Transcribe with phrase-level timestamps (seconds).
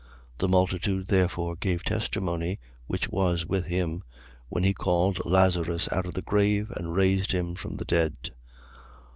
[0.39, 0.39] 12:17.
[0.39, 4.01] The multitude therefore gave testimony, which was with him,
[4.49, 8.15] when he called Lazarus out of the grave and raised him from the dead.